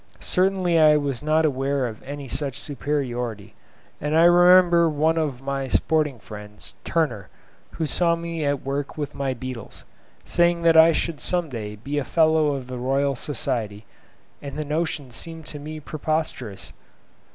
[0.19, 3.53] Certainly I was not aware of any such superiority,
[4.01, 7.29] and I remember one of my sporting friends, Turner,
[7.73, 9.83] who saw me at work with my beetles,
[10.25, 13.85] saying that I should some day be a Fellow of the Royal Society,
[14.41, 16.73] and the notion seemed to me preposterous.